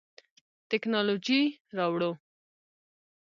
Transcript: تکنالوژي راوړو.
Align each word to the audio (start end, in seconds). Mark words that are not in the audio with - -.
تکنالوژي 0.69 1.41
راوړو. 1.77 2.11